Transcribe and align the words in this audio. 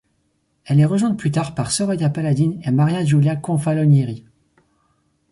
Elle 0.65 0.79
est 0.79 0.85
rejointe 0.85 1.19
plus 1.19 1.29
tard 1.29 1.53
par 1.53 1.69
Soraya 1.69 2.09
Paladin 2.09 2.53
et 2.63 2.71
Maria 2.71 3.05
Giulia 3.05 3.35
Confalonieri. 3.35 4.25